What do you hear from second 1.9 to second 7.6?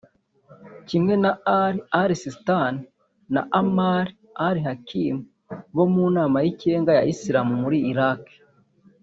al-Sistani na Ammar al-Hakim bo mu Nama y’Ikirenga ya Islam